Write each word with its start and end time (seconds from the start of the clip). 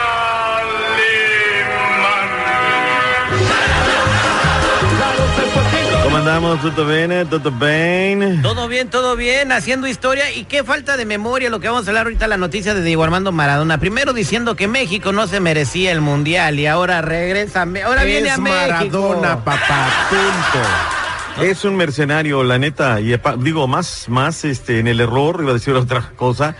¿Cómo 6.35 6.51
andamos? 6.51 6.75
¿Todo 6.75 6.87
bien? 6.87 7.29
¿Todo 7.29 7.51
bien? 7.51 8.41
Todo 8.41 8.67
bien, 8.67 8.89
todo 8.89 9.15
bien, 9.15 9.53
haciendo 9.53 9.87
historia. 9.87 10.33
Y 10.33 10.43
qué 10.43 10.65
falta 10.65 10.97
de 10.97 11.05
memoria 11.05 11.49
lo 11.49 11.61
que 11.61 11.69
vamos 11.69 11.87
a 11.87 11.91
hablar 11.91 12.07
ahorita, 12.07 12.27
la 12.27 12.35
noticia 12.35 12.73
de 12.73 12.81
Diego 12.81 13.05
Armando 13.05 13.31
Maradona. 13.31 13.77
Primero 13.77 14.11
diciendo 14.11 14.57
que 14.57 14.67
México 14.67 15.13
no 15.13 15.27
se 15.27 15.39
merecía 15.39 15.93
el 15.93 16.01
mundial 16.01 16.59
y 16.59 16.67
ahora 16.67 17.01
regresa. 17.01 17.61
Ahora 17.85 18.03
viene 18.03 18.31
a 18.31 18.37
México. 18.37 18.67
Maradona, 18.67 19.45
papá, 19.45 19.87
punto. 20.09 21.45
Es 21.45 21.63
un 21.63 21.77
mercenario, 21.77 22.43
la 22.43 22.57
neta, 22.57 22.99
y 22.99 23.17
digo, 23.37 23.69
más, 23.69 24.09
más 24.09 24.43
este, 24.43 24.79
en 24.79 24.87
el 24.87 24.99
error, 24.99 25.37
iba 25.39 25.51
a 25.51 25.53
decir 25.53 25.73
otra 25.73 26.11
cosa, 26.17 26.57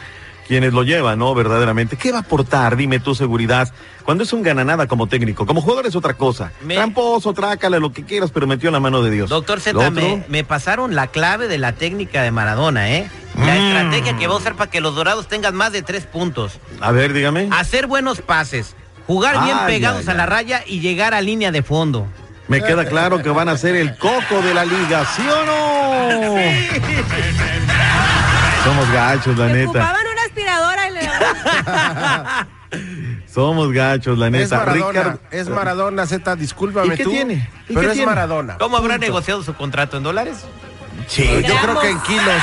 quienes 0.47 0.73
lo 0.73 0.83
llevan, 0.83 1.19
¿no? 1.19 1.33
Verdaderamente. 1.33 1.97
¿Qué 1.97 2.11
va 2.11 2.19
a 2.19 2.22
aportar? 2.22 2.75
Dime 2.75 3.00
tu 3.00 3.16
seguridad. 3.16 3.72
Cuando 4.03 4.23
es 4.23 4.33
un 4.33 4.44
gananada 4.44 4.88
como 4.88 5.07
técnico, 5.07 5.45
como 5.47 5.61
jugador 5.61 5.88
es 5.88 5.95
otra 5.95 6.13
cosa. 6.13 6.51
Me- 6.61 6.75
Tramposo, 6.75 7.33
trácala, 7.33 7.79
lo 7.79 7.91
que 7.91 8.03
quieras, 8.03 8.29
pero 8.31 8.45
metió 8.45 8.69
la 8.69 8.79
mano 8.79 9.01
de 9.01 9.09
Dios. 9.11 9.29
Doctor 9.29 9.59
Z, 9.59 9.89
me, 9.91 10.23
me 10.28 10.44
pasaron 10.44 10.94
la 10.94 11.07
clave 11.07 11.47
de 11.47 11.57
la 11.57 11.72
técnica 11.73 12.22
de 12.22 12.31
Maradona, 12.31 12.91
¿eh? 12.91 13.09
La 13.38 13.55
Mm. 13.55 13.67
estrategia 13.67 14.17
que 14.17 14.28
va 14.28 14.35
a 14.35 14.38
usar 14.38 14.55
para 14.55 14.69
que 14.69 14.81
los 14.81 14.94
dorados 14.95 15.28
tengan 15.28 15.55
más 15.55 15.72
de 15.72 15.81
tres 15.81 16.05
puntos. 16.05 16.59
A 16.79 16.91
ver, 16.91 17.13
dígame. 17.13 17.50
Hacer 17.51 17.88
buenos 17.88 18.22
pases, 18.22 18.75
jugar 19.07 19.44
bien 19.44 19.57
pegados 19.66 20.07
a 20.07 20.13
la 20.13 20.23
ay. 20.23 20.29
raya 20.29 20.63
y 20.67 20.79
llegar 20.79 21.13
a 21.16 21.22
línea 21.22 21.51
de 21.51 21.63
fondo. 21.63 22.05
Me 22.47 22.61
queda 22.61 22.85
claro 22.85 23.23
que 23.23 23.29
van 23.29 23.50
a 23.50 23.57
ser 23.57 23.75
el 23.75 23.97
coco 23.97 24.41
de 24.44 24.53
la 24.53 24.63
liga, 24.66 25.03
¿sí 25.16 25.23
o 25.28 25.45
no? 25.45 26.35
Somos 28.63 28.91
gachos, 28.91 29.38
la 29.38 29.47
neta. 29.47 29.69
ocupaban 29.69 30.05
una 30.11 30.23
aspiradora 30.25 30.89
y 30.89 30.94
le 30.94 31.00
Somos 33.34 33.72
gachos, 33.72 34.18
la 34.18 34.28
Es 34.28 34.31
neta. 34.31 34.58
Maradona, 34.58 35.03
Ricardo- 35.03 35.19
es 35.31 35.50
Maradona, 35.50 36.06
Z, 36.08 36.36
discúlpame 36.36 36.94
¿Y 36.94 36.97
qué 36.97 37.03
tú. 37.03 37.12
tiene? 37.12 37.50
¿Y 37.69 37.74
Pero 37.74 37.81
qué 37.81 37.88
es 37.88 37.94
tiene? 37.94 38.06
Maradona. 38.08 38.58
¿Cómo 38.58 38.78
habrá 38.78 38.96
punto. 38.96 39.08
negociado 39.08 39.44
su 39.44 39.53
contrato 39.53 39.97
en 39.97 40.03
dólares? 40.03 40.38
Sí. 41.08 41.28
Yo 41.47 41.56
creo 41.62 41.80
que 41.80 41.90
en 41.90 42.00
kilos. 42.02 42.41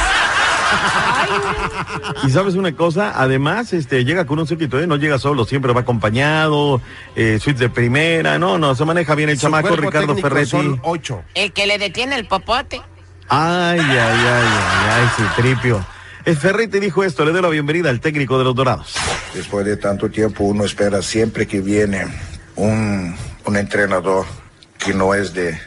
Y 2.25 2.31
sabes 2.31 2.55
una 2.55 2.73
cosa, 2.73 3.13
además, 3.17 3.73
este, 3.73 4.05
llega 4.05 4.25
con 4.27 4.39
un 4.39 4.47
séquito, 4.47 4.79
¿eh? 4.81 4.87
No 4.87 4.97
llega 4.97 5.19
solo, 5.19 5.45
siempre 5.45 5.73
va 5.73 5.81
acompañado, 5.83 6.81
eh, 7.15 7.39
suites 7.41 7.61
de 7.61 7.69
primera, 7.69 8.39
no, 8.39 8.59
no, 8.59 8.75
se 8.75 8.85
maneja 8.85 9.15
bien 9.15 9.29
el 9.29 9.37
Su 9.37 9.43
chamaco 9.47 9.77
Ricardo 9.77 10.17
Ferretti. 10.17 10.51
Son 10.51 10.81
ocho. 10.83 11.23
El 11.35 11.53
que 11.53 11.67
le 11.67 11.79
detiene 11.79 12.17
el 12.17 12.27
popote. 12.27 12.81
Ay, 13.29 13.81
ay, 13.81 13.91
ay, 13.91 14.27
ay, 14.27 14.91
ay, 14.91 15.09
sí, 15.17 15.23
tripio. 15.37 15.85
El 16.25 16.37
Ferretti 16.37 16.79
dijo 16.79 17.03
esto, 17.03 17.25
le 17.25 17.33
doy 17.33 17.43
la 17.43 17.49
bienvenida 17.49 17.91
al 17.91 18.01
técnico 18.01 18.39
de 18.39 18.45
los 18.45 18.55
Dorados. 18.55 18.95
Después 19.35 19.67
de 19.67 19.77
tanto 19.77 20.09
tiempo 20.09 20.45
uno 20.45 20.65
espera 20.65 21.03
siempre 21.03 21.47
que 21.47 21.61
viene 21.61 22.07
un, 22.55 23.17
un 23.45 23.57
entrenador 23.57 24.27
que 24.79 24.95
no 24.95 25.15
es 25.15 25.35
de 25.35 25.59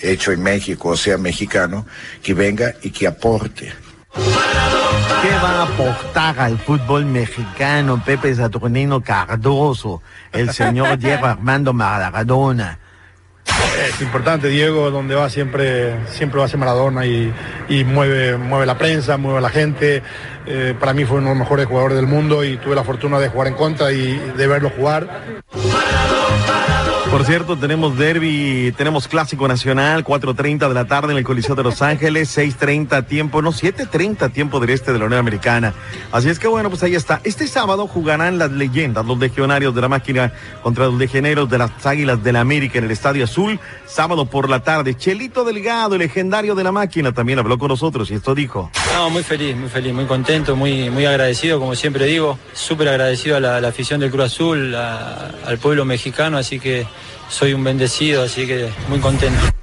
hecho 0.00 0.32
en 0.32 0.42
México, 0.42 0.90
o 0.90 0.96
sea, 0.96 1.16
mexicano, 1.16 1.86
que 2.22 2.34
venga 2.34 2.74
y 2.82 2.90
que 2.90 3.06
aporte. 3.06 3.72
¿Qué 4.14 5.30
va 5.42 5.50
a 5.50 5.62
aportar 5.62 6.40
al 6.40 6.58
fútbol 6.58 7.04
mexicano 7.04 8.02
Pepe 8.04 8.34
Saturnino 8.34 9.02
Cardoso, 9.02 10.02
el 10.32 10.52
señor 10.52 10.98
Diego 10.98 11.26
Armando 11.26 11.72
Maradona? 11.72 12.78
Es 13.88 14.00
importante, 14.00 14.48
Diego, 14.48 14.90
donde 14.90 15.14
va 15.14 15.30
siempre, 15.30 15.94
siempre 16.08 16.38
va 16.38 16.46
a 16.46 16.48
ser 16.48 16.58
Maradona 16.58 17.06
y, 17.06 17.32
mueve, 17.84 18.36
mueve 18.36 18.66
la 18.66 18.76
prensa, 18.76 19.16
mueve 19.16 19.38
a 19.38 19.40
la 19.42 19.50
gente. 19.50 20.02
Eh, 20.46 20.74
para 20.78 20.92
mí 20.92 21.04
fue 21.04 21.18
uno 21.18 21.28
de 21.28 21.34
los 21.34 21.40
mejores 21.40 21.66
jugadores 21.66 21.96
del 21.96 22.06
mundo 22.06 22.44
y 22.44 22.56
tuve 22.56 22.74
la 22.74 22.84
fortuna 22.84 23.18
de 23.18 23.28
jugar 23.28 23.48
en 23.48 23.54
contra 23.54 23.92
y 23.92 24.16
de 24.36 24.46
verlo 24.46 24.70
jugar. 24.70 25.42
Por 27.10 27.24
cierto, 27.24 27.56
tenemos 27.56 27.98
derby, 27.98 28.72
tenemos 28.76 29.08
clásico 29.08 29.48
nacional, 29.48 30.04
4.30 30.04 30.68
de 30.68 30.74
la 30.74 30.84
tarde 30.84 31.10
en 31.10 31.18
el 31.18 31.24
Coliseo 31.24 31.56
de 31.56 31.64
Los 31.64 31.82
Ángeles, 31.82 32.38
6.30 32.38 33.04
tiempo, 33.04 33.42
no, 33.42 33.52
7.30 33.52 34.32
tiempo 34.32 34.60
del 34.60 34.70
este 34.70 34.92
de 34.92 35.00
la 35.00 35.06
Unión 35.06 35.18
Americana. 35.18 35.74
Así 36.12 36.28
es 36.28 36.38
que 36.38 36.46
bueno, 36.46 36.70
pues 36.70 36.84
ahí 36.84 36.94
está. 36.94 37.20
Este 37.24 37.48
sábado 37.48 37.88
jugarán 37.88 38.38
las 38.38 38.52
leyendas, 38.52 39.04
los 39.04 39.18
legionarios 39.18 39.74
de 39.74 39.80
la 39.80 39.88
máquina 39.88 40.32
contra 40.62 40.86
los 40.86 40.94
legioneros 40.94 41.50
de 41.50 41.58
las 41.58 41.84
Águilas 41.84 42.22
de 42.22 42.32
la 42.32 42.40
América 42.42 42.78
en 42.78 42.84
el 42.84 42.92
Estadio 42.92 43.24
Azul, 43.24 43.58
sábado 43.86 44.26
por 44.26 44.48
la 44.48 44.62
tarde. 44.62 44.94
Chelito 44.94 45.44
Delgado, 45.44 45.96
el 45.96 46.02
legendario 46.02 46.54
de 46.54 46.62
la 46.62 46.70
máquina, 46.70 47.10
también 47.10 47.40
habló 47.40 47.58
con 47.58 47.68
nosotros 47.68 48.08
y 48.12 48.14
esto 48.14 48.36
dijo. 48.36 48.70
No, 48.94 49.10
muy 49.10 49.24
feliz, 49.24 49.56
muy 49.56 49.68
feliz, 49.68 49.92
muy 49.92 50.06
contento, 50.06 50.54
muy, 50.54 50.90
muy 50.90 51.06
agradecido, 51.06 51.58
como 51.58 51.74
siempre 51.74 52.06
digo, 52.06 52.38
súper 52.52 52.88
agradecido 52.88 53.36
a 53.36 53.40
la, 53.40 53.66
afición 53.66 53.98
del 53.98 54.12
Cruz 54.12 54.26
Azul, 54.26 54.76
al 54.76 55.58
pueblo 55.58 55.84
mexicano, 55.84 56.38
así 56.38 56.60
que 56.60 56.86
soy 57.28 57.54
un 57.54 57.64
bendecido, 57.64 58.22
así 58.22 58.46
que 58.46 58.68
muy 58.88 58.98
contento. 58.98 59.59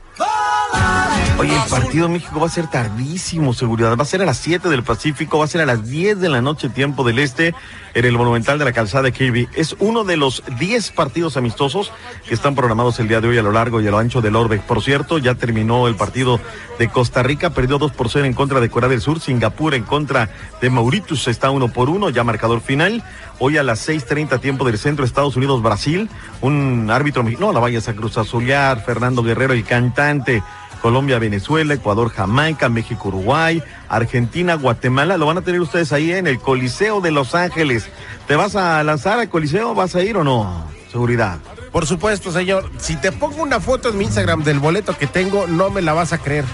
Oye, 1.39 1.55
el 1.55 1.69
partido 1.69 2.09
México 2.09 2.39
va 2.39 2.47
a 2.47 2.49
ser 2.49 2.65
tardísimo, 2.65 3.53
seguridad. 3.53 3.95
Va 3.95 4.01
a 4.01 4.05
ser 4.05 4.23
a 4.23 4.25
las 4.25 4.37
7 4.37 4.69
del 4.69 4.81
Pacífico, 4.81 5.37
va 5.37 5.45
a 5.45 5.47
ser 5.47 5.61
a 5.61 5.67
las 5.67 5.87
10 5.87 6.19
de 6.19 6.29
la 6.29 6.41
noche, 6.41 6.67
tiempo 6.67 7.03
del 7.03 7.19
Este, 7.19 7.53
en 7.93 8.05
el 8.05 8.17
Monumental 8.17 8.57
de 8.57 8.65
la 8.65 8.73
Calzada 8.73 9.03
de 9.03 9.11
Kirby. 9.11 9.47
Es 9.53 9.75
uno 9.77 10.03
de 10.03 10.17
los 10.17 10.41
10 10.57 10.91
partidos 10.93 11.37
amistosos 11.37 11.91
que 12.27 12.33
están 12.33 12.55
programados 12.55 12.99
el 12.99 13.07
día 13.07 13.21
de 13.21 13.27
hoy 13.27 13.37
a 13.37 13.43
lo 13.43 13.51
largo 13.51 13.81
y 13.81 13.87
a 13.87 13.91
lo 13.91 13.99
ancho 13.99 14.19
del 14.19 14.35
Orbe. 14.35 14.57
Por 14.57 14.81
cierto, 14.81 15.19
ya 15.19 15.35
terminó 15.35 15.87
el 15.87 15.95
partido 15.95 16.39
de 16.79 16.89
Costa 16.89 17.21
Rica, 17.21 17.51
perdió 17.51 17.77
2 17.77 17.91
por 17.91 18.09
0 18.09 18.25
en 18.25 18.33
contra 18.33 18.59
de 18.59 18.69
Corea 18.71 18.89
del 18.89 19.01
Sur. 19.01 19.19
Singapur 19.19 19.75
en 19.75 19.83
contra 19.83 20.31
de 20.59 20.71
Mauritius 20.71 21.27
está 21.27 21.51
1 21.51 21.71
por 21.71 21.91
1, 21.91 22.09
ya 22.09 22.23
marcador 22.23 22.61
final. 22.61 23.03
Hoy 23.37 23.57
a 23.57 23.63
las 23.63 23.87
6:30 23.87 24.39
tiempo 24.39 24.65
del 24.65 24.79
centro, 24.79 25.05
Estados 25.05 25.35
Unidos, 25.35 25.61
Brasil. 25.61 26.09
Un 26.41 26.89
árbitro, 26.89 27.21
no 27.21 27.53
la 27.53 27.59
vayas 27.59 27.87
a 27.87 27.93
Cruz 27.93 28.17
Azulear, 28.17 28.83
Fernando 28.83 29.21
Guerrero, 29.21 29.53
el 29.53 29.63
cantante. 29.63 30.41
Colombia, 30.81 31.19
Venezuela, 31.19 31.73
Ecuador, 31.73 32.09
Jamaica, 32.09 32.69
México, 32.69 33.09
Uruguay, 33.09 33.61
Argentina, 33.89 34.55
Guatemala. 34.55 35.17
Lo 35.17 35.25
van 35.25 35.37
a 35.37 35.41
tener 35.41 35.61
ustedes 35.61 35.91
ahí 35.93 36.11
en 36.11 36.27
el 36.27 36.39
Coliseo 36.39 37.01
de 37.01 37.11
Los 37.11 37.35
Ángeles. 37.35 37.89
¿Te 38.27 38.35
vas 38.35 38.55
a 38.55 38.83
lanzar 38.83 39.19
al 39.19 39.29
Coliseo? 39.29 39.73
¿Vas 39.75 39.95
a 39.95 40.03
ir 40.03 40.17
o 40.17 40.23
no? 40.23 40.65
Seguridad. 40.91 41.37
Por 41.71 41.85
supuesto, 41.85 42.31
señor. 42.31 42.69
Si 42.77 42.95
te 42.95 43.11
pongo 43.11 43.43
una 43.43 43.59
foto 43.59 43.89
en 43.89 43.97
mi 43.97 44.05
Instagram 44.05 44.43
del 44.43 44.59
boleto 44.59 44.97
que 44.97 45.07
tengo, 45.07 45.47
no 45.47 45.69
me 45.69 45.81
la 45.81 45.93
vas 45.93 46.13
a 46.13 46.17
creer. 46.17 46.45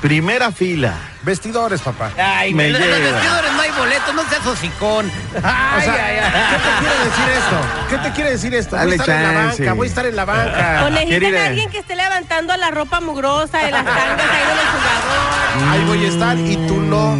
Primera 0.00 0.52
fila. 0.52 0.94
Vestidores, 1.22 1.80
papá. 1.80 2.10
Ay, 2.18 2.52
Me 2.52 2.68
los 2.70 2.80
lleva. 2.80 2.96
vestidores 2.98 3.52
boletos, 3.76 4.14
no 4.14 4.22
seas 4.28 4.46
hocicón. 4.46 5.10
Ay, 5.42 5.78
O 5.78 5.80
sea, 5.82 6.06
ay, 6.06 6.16
ay. 6.18 6.32
¿qué 6.50 6.58
te 6.58 6.70
quiere 6.80 7.04
decir 7.04 7.28
esto? 7.30 7.56
¿Qué 7.88 7.98
te 7.98 8.12
quiere 8.12 8.30
decir 8.30 8.54
esto? 8.54 8.76
Dale 8.76 8.86
voy 8.86 8.94
a 8.98 9.02
estar 9.02 9.16
en 9.16 9.22
la 9.22 9.32
banca, 9.46 9.72
voy 9.74 9.86
a 9.86 9.88
estar 9.88 10.06
en 10.06 10.16
la 10.16 10.24
banca. 10.24 10.82
O 10.86 10.90
necesitan 10.90 11.34
a 11.36 11.46
alguien 11.46 11.70
que 11.70 11.78
esté 11.78 11.96
levantando 11.96 12.56
la 12.56 12.70
ropa 12.70 13.00
mugrosa 13.00 13.58
de 13.58 13.70
las 13.70 13.84
tangas 13.84 14.20
ahí 14.20 14.46
de 14.46 14.54
los 14.54 14.64
jugadores. 14.74 15.70
ahí 15.70 15.84
voy 15.86 16.04
a 16.04 16.08
estar 16.08 16.38
y 16.38 16.56
tú 16.66 16.76
no. 16.80 17.14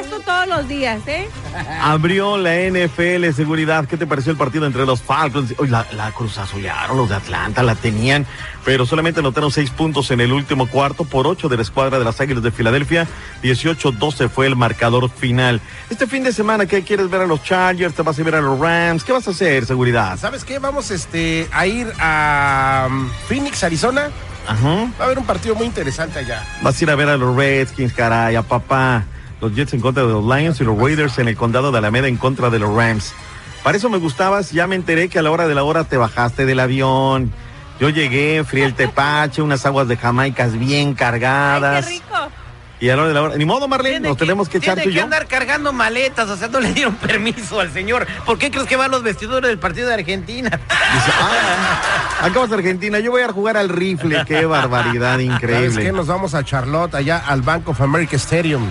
Puesto 0.00 0.20
todos 0.20 0.46
los 0.46 0.68
días, 0.68 1.00
¿eh? 1.06 1.28
Abrió 1.80 2.38
la 2.38 2.54
NFL 2.54 3.32
Seguridad. 3.34 3.86
¿Qué 3.86 3.96
te 3.96 4.06
pareció 4.06 4.32
el 4.32 4.38
partido 4.38 4.66
entre 4.66 4.86
los 4.86 5.02
Falcons? 5.02 5.54
Uy, 5.58 5.68
la, 5.68 5.86
la 5.92 6.10
cruzazulearon 6.12 6.96
los 6.96 7.08
de 7.08 7.16
Atlanta, 7.16 7.62
la 7.62 7.74
tenían, 7.74 8.26
pero 8.64 8.86
solamente 8.86 9.20
anotaron 9.20 9.50
seis 9.50 9.70
puntos 9.70 10.10
en 10.10 10.20
el 10.20 10.32
último 10.32 10.68
cuarto 10.68 11.04
por 11.04 11.26
ocho 11.26 11.48
de 11.48 11.56
la 11.56 11.62
escuadra 11.62 11.98
de 11.98 12.04
las 12.04 12.20
Águilas 12.20 12.42
de 12.42 12.50
Filadelfia. 12.50 13.06
18-12 13.42 14.28
fue 14.30 14.46
el 14.46 14.56
marcador 14.56 15.10
final. 15.10 15.60
Este 15.90 16.06
fin 16.06 16.24
de 16.24 16.32
semana, 16.32 16.66
¿qué 16.66 16.82
quieres 16.82 17.10
ver 17.10 17.22
a 17.22 17.26
los 17.26 17.42
Chargers? 17.42 17.94
¿Te 17.94 18.02
vas 18.02 18.18
a 18.18 18.22
ver 18.22 18.36
a 18.36 18.40
los 18.40 18.58
Rams? 18.58 19.04
¿Qué 19.04 19.12
vas 19.12 19.26
a 19.28 19.32
hacer, 19.32 19.66
Seguridad? 19.66 20.18
¿Sabes 20.18 20.44
qué? 20.44 20.58
Vamos 20.58 20.90
este, 20.90 21.48
a 21.52 21.66
ir 21.66 21.92
a 21.98 22.88
um, 22.88 23.10
Phoenix, 23.28 23.62
Arizona. 23.64 24.10
Ajá. 24.46 24.90
Va 24.98 25.02
a 25.02 25.04
haber 25.04 25.18
un 25.18 25.26
partido 25.26 25.54
muy 25.54 25.66
interesante 25.66 26.20
allá. 26.20 26.42
Vas 26.62 26.80
a 26.80 26.84
ir 26.84 26.90
a 26.90 26.94
ver 26.94 27.08
a 27.08 27.16
los 27.16 27.36
Redskins, 27.36 27.92
caray, 27.92 28.36
a 28.36 28.42
papá. 28.42 29.04
Los 29.40 29.54
Jets 29.54 29.72
en 29.74 29.80
contra 29.80 30.04
de 30.04 30.12
los 30.12 30.24
Lions 30.24 30.60
y 30.60 30.64
los 30.64 30.78
Raiders 30.78 31.18
en 31.18 31.28
el 31.28 31.36
condado 31.36 31.72
de 31.72 31.78
Alameda 31.78 32.08
en 32.08 32.16
contra 32.16 32.50
de 32.50 32.58
los 32.58 32.74
Rams. 32.74 33.14
Para 33.62 33.76
eso 33.76 33.88
me 33.90 33.98
gustabas, 33.98 34.52
ya 34.52 34.66
me 34.66 34.74
enteré 34.74 35.08
que 35.08 35.18
a 35.18 35.22
la 35.22 35.30
hora 35.30 35.46
de 35.46 35.54
la 35.54 35.62
hora 35.64 35.84
te 35.84 35.96
bajaste 35.96 36.46
del 36.46 36.60
avión. 36.60 37.32
Yo 37.78 37.88
llegué, 37.88 38.44
frío 38.44 38.66
el 38.66 38.74
tepache, 38.74 39.40
unas 39.42 39.64
aguas 39.64 39.88
de 39.88 39.96
Jamaicas 39.96 40.58
bien 40.58 40.94
cargadas. 40.94 41.86
Ay, 41.86 42.00
qué 42.00 42.04
rico. 42.04 42.30
Y 42.80 42.88
a 42.88 42.96
la 42.96 43.02
hora 43.02 43.08
de 43.08 43.14
la 43.14 43.22
hora, 43.22 43.36
ni 43.36 43.44
modo, 43.44 43.68
Marlene, 43.68 44.08
nos 44.08 44.16
tenemos 44.16 44.48
que 44.48 44.56
echar 44.56 44.74
tiene 44.74 44.84
tú 44.84 44.88
y 44.88 44.92
que 44.92 44.98
yo. 44.98 45.04
andar 45.04 45.26
cargando 45.26 45.70
maletas, 45.70 46.30
o 46.30 46.36
sea, 46.36 46.48
no 46.48 46.60
le 46.60 46.72
dieron 46.72 46.94
permiso 46.96 47.60
al 47.60 47.70
señor. 47.70 48.06
¿Por 48.24 48.38
qué 48.38 48.50
crees 48.50 48.66
que 48.66 48.76
va 48.76 48.86
a 48.86 48.88
los 48.88 49.02
vestidores 49.02 49.48
del 49.48 49.58
partido 49.58 49.88
de 49.88 49.94
Argentina? 49.94 50.48
Dice, 50.48 51.10
ah, 51.20 52.24
acá 52.24 52.40
vas 52.40 52.50
a 52.50 52.54
Argentina, 52.54 52.98
yo 52.98 53.10
voy 53.10 53.20
a 53.20 53.28
jugar 53.28 53.58
al 53.58 53.68
rifle, 53.68 54.24
qué 54.26 54.46
barbaridad 54.46 55.12
¿Sabes 55.18 55.28
qué? 55.28 55.34
increíble. 55.34 55.92
Nos 55.92 56.06
vamos 56.06 56.32
a 56.32 56.42
Charlotte, 56.42 56.94
allá 56.94 57.18
al 57.18 57.42
Bank 57.42 57.68
of 57.68 57.82
America 57.82 58.16
Stadium. 58.16 58.70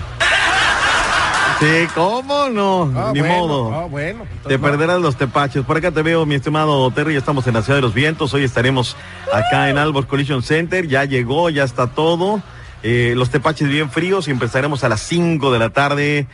Sí, 1.60 1.86
¿cómo 1.94 2.48
no? 2.48 2.90
Ah, 2.96 3.10
ni 3.12 3.20
bueno, 3.20 3.36
modo. 3.36 3.74
ah, 3.74 3.84
bueno. 3.84 4.24
Te 4.48 4.58
perderás 4.58 4.98
los 5.00 5.16
tepaches. 5.16 5.62
Por 5.64 5.76
acá 5.76 5.90
te 5.90 6.00
veo, 6.02 6.24
mi 6.24 6.34
estimado 6.36 6.90
Terry. 6.90 7.12
Ya 7.12 7.18
estamos 7.18 7.46
en 7.46 7.52
la 7.54 7.60
Ciudad 7.62 7.76
de 7.76 7.82
los 7.82 7.92
Vientos. 7.92 8.32
Hoy 8.32 8.44
estaremos 8.44 8.96
acá 9.30 9.68
en 9.68 9.76
Albor 9.76 10.06
Collision 10.06 10.42
Center. 10.42 10.86
Ya 10.88 11.04
llegó, 11.04 11.50
ya 11.50 11.64
está 11.64 11.88
todo. 11.88 12.40
Eh, 12.82 13.12
los 13.14 13.28
tepaches 13.28 13.68
bien 13.68 13.90
fríos 13.90 14.26
y 14.26 14.30
empezaremos 14.30 14.84
a 14.84 14.88
las 14.88 15.00
5 15.02 15.52
de 15.52 15.58
la 15.58 15.68
tarde. 15.68 16.26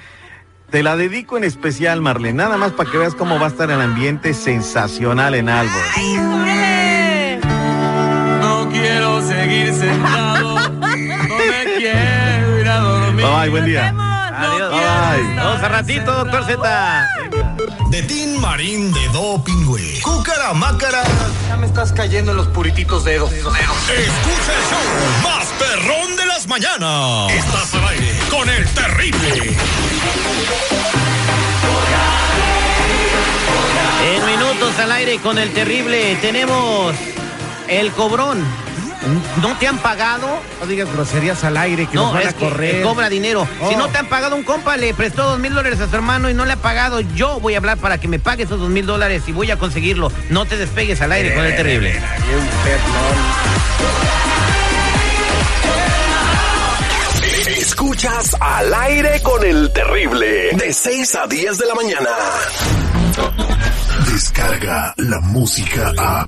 Te 0.70 0.84
la 0.84 0.96
dedico 0.96 1.36
en 1.36 1.42
especial, 1.42 2.00
Marlene. 2.02 2.34
Nada 2.34 2.56
más 2.56 2.70
para 2.72 2.88
que 2.88 2.96
veas 2.98 3.16
cómo 3.16 3.40
va 3.40 3.46
a 3.46 3.48
estar 3.48 3.68
el 3.68 3.80
ambiente 3.80 4.32
sensacional 4.32 5.34
en 5.34 5.48
Albor. 5.48 5.82
No 8.40 8.68
quiero 8.70 9.20
seguir 9.22 9.72
sentado. 9.74 10.68
No 10.70 10.78
me 10.86 11.64
quiero 11.78 12.60
ir 12.60 12.68
a 12.68 12.78
dormir. 12.78 13.26
Bye, 13.26 13.50
buen 13.50 13.64
día. 13.64 13.92
Nos 14.38 14.58
vemos. 14.58 14.72
Adiós. 14.72 15.36
Vamos 15.36 15.62
a 15.62 15.68
ratito, 15.68 16.12
doctor 16.12 16.44
Z. 16.44 17.08
De 17.90 18.02
Tin 18.02 18.40
Marín 18.40 18.92
de 18.92 19.08
Doping, 19.08 19.64
güey. 19.64 20.00
Cúcara 20.00 20.52
Mácara. 20.52 21.02
Ya 21.48 21.56
me 21.56 21.66
estás 21.66 21.92
cayendo 21.92 22.32
en 22.32 22.36
los 22.36 22.48
purititos 22.48 23.04
dedos. 23.04 23.32
Escucha 23.32 23.48
el 23.48 24.64
show 24.68 25.22
más 25.22 25.46
perrón 25.58 26.16
de 26.16 26.26
las 26.26 26.46
mañanas. 26.46 27.32
Estás 27.32 27.74
al 27.74 27.88
aire 27.88 28.12
con 28.30 28.48
el 28.50 28.66
terrible. 28.66 29.56
En 34.04 34.26
minutos 34.26 34.78
al 34.78 34.92
aire 34.92 35.18
con 35.18 35.38
el 35.38 35.52
terrible 35.52 36.16
tenemos 36.20 36.94
el 37.68 37.90
cobrón. 37.92 38.44
¿No 39.40 39.56
te 39.58 39.68
han 39.68 39.78
pagado? 39.78 40.26
No 40.60 40.66
digas 40.66 40.92
groserías 40.92 41.42
al 41.44 41.56
aire 41.56 41.86
que 41.86 41.94
nos 41.96 42.06
No, 42.06 42.12
van 42.12 42.22
es 42.22 42.28
a 42.28 42.32
que 42.32 42.44
correr. 42.48 42.74
eh, 42.76 42.82
cobra 42.82 43.08
dinero. 43.08 43.46
Si 43.68 43.74
Oh. 43.74 43.78
no 43.78 43.88
te 43.88 43.98
han 43.98 44.06
pagado 44.08 44.34
un 44.36 44.42
compa, 44.42 44.76
le 44.76 44.92
prestó 44.94 45.24
dos 45.24 45.38
mil 45.38 45.54
dólares 45.54 45.80
a 45.80 45.88
su 45.88 45.94
hermano 45.96 46.28
y 46.30 46.34
no 46.34 46.44
le 46.44 46.52
ha 46.54 46.56
pagado, 46.56 47.00
yo 47.00 47.38
voy 47.40 47.54
a 47.54 47.58
hablar 47.58 47.78
para 47.78 47.98
que 47.98 48.08
me 48.08 48.18
pague 48.18 48.44
esos 48.44 48.58
dos 48.60 48.68
mil 48.68 48.86
dólares 48.86 49.22
y 49.26 49.32
voy 49.32 49.50
a 49.50 49.58
conseguirlo. 49.58 50.10
No 50.30 50.44
te 50.46 50.56
despegues 50.56 51.00
al 51.02 51.12
aire 51.12 51.34
con 51.34 51.44
el 51.44 51.54
terrible. 51.56 52.00
Escuchas 57.58 58.34
al 58.40 58.72
aire 58.74 59.20
con 59.22 59.44
el 59.44 59.72
terrible. 59.72 60.50
De 60.56 60.72
6 60.72 61.14
a 61.14 61.26
10 61.26 61.58
de 61.58 61.66
la 61.66 61.74
mañana. 61.74 62.10
Descarga 64.12 64.94
la 64.96 65.20
música 65.20 65.92
a. 65.96 66.26